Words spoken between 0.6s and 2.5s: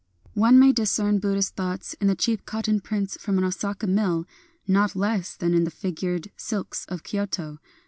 discern Buddhist thoughts in the cheap